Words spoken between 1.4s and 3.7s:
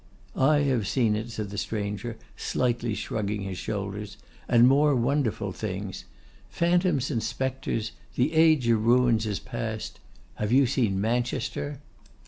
the stranger, slightly shrugging his